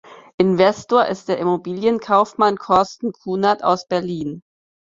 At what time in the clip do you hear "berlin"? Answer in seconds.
3.87-4.41